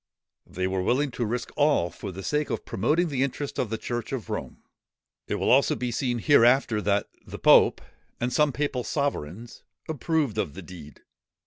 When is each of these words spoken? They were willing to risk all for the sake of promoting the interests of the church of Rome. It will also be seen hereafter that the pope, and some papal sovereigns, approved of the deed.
They 0.47 0.65
were 0.65 0.81
willing 0.81 1.11
to 1.11 1.25
risk 1.27 1.51
all 1.55 1.91
for 1.91 2.11
the 2.11 2.23
sake 2.23 2.49
of 2.49 2.65
promoting 2.65 3.09
the 3.09 3.21
interests 3.21 3.59
of 3.59 3.69
the 3.69 3.77
church 3.77 4.11
of 4.11 4.31
Rome. 4.31 4.63
It 5.27 5.35
will 5.35 5.51
also 5.51 5.75
be 5.75 5.91
seen 5.91 6.17
hereafter 6.17 6.81
that 6.81 7.07
the 7.23 7.37
pope, 7.37 7.81
and 8.19 8.33
some 8.33 8.51
papal 8.51 8.83
sovereigns, 8.83 9.61
approved 9.87 10.39
of 10.39 10.55
the 10.55 10.63
deed. 10.63 11.01